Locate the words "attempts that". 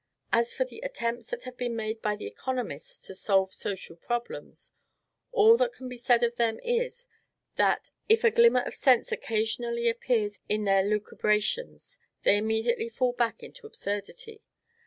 0.79-1.43